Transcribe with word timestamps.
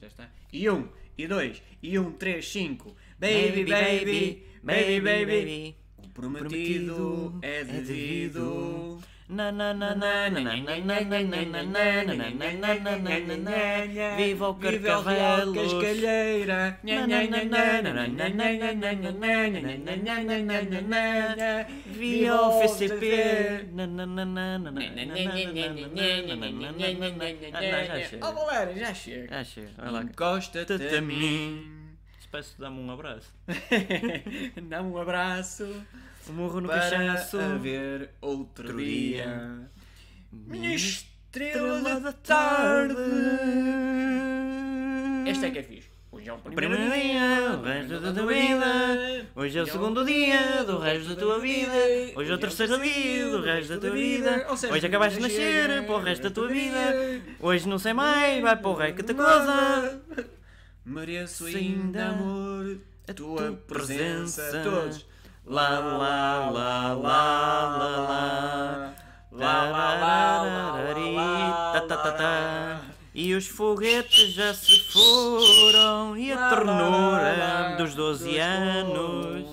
já 0.00 0.06
está. 0.06 0.28
E 0.52 0.68
um, 0.68 0.88
e 1.16 1.26
dois, 1.26 1.62
e 1.82 1.98
um, 1.98 2.12
três, 2.12 2.48
cinco. 2.48 2.94
Baby, 3.18 3.64
baby, 3.64 4.46
baby, 4.62 5.00
baby. 5.00 5.76
O 5.98 6.08
prometido 6.08 7.38
é 7.42 7.64
devido. 7.64 8.40
Na, 8.40 8.93
na, 8.93 8.93
Viva 14.16 14.48
o 14.50 14.54
Carcavelos! 14.54 15.72
Cascalheira! 15.72 16.78
Viva 21.86 22.48
o 22.48 22.62
FCP! 22.62 23.64
Ó 28.20 28.32
galera, 28.32 28.74
já 28.74 28.92
chega! 28.92 29.28
Já 29.28 29.44
chega! 29.44 29.70
Encosta-te 30.02 30.96
a 30.96 31.00
mim! 31.00 31.70
Peço-te 32.30 32.60
dar-me 32.60 32.80
um 32.80 32.90
abraço. 32.90 33.32
Dá-me 34.68 34.88
um 34.88 34.98
abraço. 34.98 35.64
Murro 36.32 36.60
no 36.60 36.68
para 36.68 36.80
cachaço. 36.80 37.38
haver 37.38 38.10
outro 38.20 38.76
dia. 38.76 39.68
Minha 40.32 40.74
estrela 40.74 41.14
Estrela 41.34 41.98
da 41.98 42.12
tarde. 42.12 42.94
Este 45.26 45.46
é 45.46 45.50
que 45.50 45.58
é 45.58 45.62
fixe. 45.64 45.88
Hoje 46.12 46.28
é 46.28 46.32
o 46.32 46.38
Primeiro 46.38 46.92
dia, 46.92 47.58
o 47.58 47.62
resto 47.64 47.98
da 47.98 48.12
tua 48.12 48.26
vida. 48.28 49.26
Hoje 49.34 49.58
é 49.58 49.62
o 49.62 49.66
segundo 49.66 50.04
dia 50.04 50.62
do 50.62 50.78
resto 50.78 51.08
da 51.08 51.16
tua 51.16 51.40
vida. 51.40 51.72
Hoje 52.14 52.30
é 52.30 52.34
o 52.34 52.38
terceiro 52.38 52.80
dia 52.80 53.30
do 53.30 53.42
resto 53.42 53.74
da 53.74 53.80
tua 53.80 53.90
vida. 53.90 54.46
Hoje 54.70 54.86
acabaste 54.86 55.16
de 55.16 55.22
nascer 55.24 55.84
para 55.84 55.94
o 55.96 56.00
resto 56.00 56.22
da 56.22 56.30
tua 56.30 56.46
vida. 56.46 56.94
Hoje 57.40 57.68
não 57.68 57.80
sei 57.80 57.92
mais, 57.92 58.40
vai 58.40 58.56
para 58.56 58.68
o 58.68 58.74
rei 58.74 58.92
que 58.92 59.02
te 59.02 59.12
coisa. 59.12 60.00
Mereço 60.84 61.46
ainda 61.46 62.10
amor, 62.10 62.78
a 63.08 63.12
tua 63.12 63.52
presença. 63.66 64.62
Todos. 64.62 65.04
Lá, 65.46 65.78
lá, 65.78 66.50
lá, 66.50 66.94
lá, 66.94 67.64
lá, 67.76 67.96
lá. 67.98 68.94
Lá, 69.30 69.70
lá, 69.70 69.94
lá, 69.94 70.42
lá, 70.42 70.92
lá, 70.94 71.72
tá, 71.72 71.80
tá, 71.82 71.96
tá, 71.96 72.04
lá, 72.04 72.12
tá. 72.12 72.80
E 73.14 73.34
os 73.34 73.46
foguetes 73.46 74.32
já 74.32 74.54
se 74.54 74.80
foram 74.90 76.16
e 76.16 76.32
a 76.32 76.48
ternura 76.48 77.74
dos 77.76 77.94
12 77.94 78.38
anos. 78.38 79.46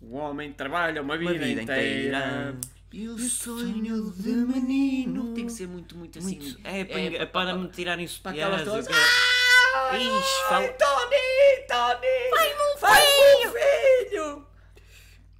O 0.00 0.16
homem 0.16 0.52
trabalha 0.52 1.00
uma 1.00 1.16
vida, 1.16 1.32
vida 1.32 1.62
inteira. 1.62 2.54
E 2.92 3.08
o 3.08 3.18
sonho 3.18 4.12
de 4.12 4.30
menino 4.30 5.32
tem 5.32 5.46
que 5.46 5.52
ser 5.52 5.66
muito, 5.66 5.96
muito 5.96 6.18
assim. 6.18 6.38
Muito, 6.38 6.60
é, 6.62 6.84
para, 6.84 7.00
é, 7.00 7.26
para 7.26 7.54
me 7.54 7.68
tirarem 7.68 8.06
para 8.22 8.32
aquelas 8.32 8.64
todas. 8.64 8.86
Ah, 8.88 9.96
Ixi, 9.96 10.48
fala- 10.48 10.68
Tony, 10.68 11.66
Tony! 11.66 12.30
Vai-me 12.30 12.54
um 12.54 12.78
Vai-me 12.78 13.46
um 13.46 13.52
filho! 13.52 14.46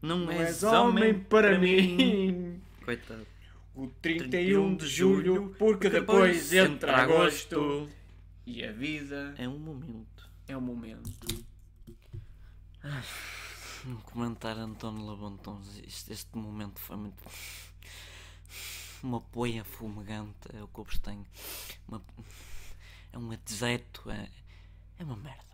Não, 0.02 0.18
Não 0.18 0.30
és 0.32 0.48
és 0.48 0.62
homem 0.64 1.18
para 1.18 1.58
mim. 1.58 2.60
Coitado. 2.84 3.26
O 3.74 3.86
31 4.02 4.76
de 4.76 4.86
julho, 4.86 5.54
porque 5.58 5.88
depois 5.88 6.52
entra 6.52 6.96
agosto. 6.96 7.88
E 8.44 8.64
a 8.64 8.72
vida 8.72 9.34
É 9.38 9.48
um 9.48 9.58
momento. 9.58 10.28
é 10.48 10.56
o 10.56 10.60
momento. 10.60 11.44
Um 13.86 13.96
comentário 14.02 14.62
António 14.62 15.04
Labontons. 15.06 15.78
Este, 15.86 16.12
este 16.12 16.36
momento 16.36 16.78
foi 16.80 16.96
muito. 16.96 17.22
Uma 19.02 19.20
poia 19.20 19.64
fumegante. 19.64 20.48
É 20.54 20.62
o 20.62 20.68
que 20.68 20.78
eu 20.80 20.84
vos 20.84 20.98
tenho. 20.98 21.24
Uma- 21.88 22.02
É 23.12 23.18
um 23.18 23.28
deserto. 23.44 24.10
É, 24.10 24.28
é 24.98 25.04
uma 25.04 25.16
merda. 25.16 25.51